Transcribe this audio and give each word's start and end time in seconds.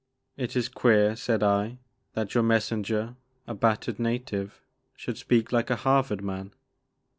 It 0.35 0.55
is 0.55 0.67
queer," 0.67 1.15
said 1.15 1.43
I, 1.43 1.77
that 2.13 2.33
your 2.33 2.41
messenger— 2.41 3.17
a 3.47 3.53
battered 3.53 3.99
native,— 3.99 4.59
^should 4.97 5.17
speak 5.17 5.51
like 5.51 5.69
a 5.69 5.75
Harvard 5.75 6.23
man." 6.23 6.55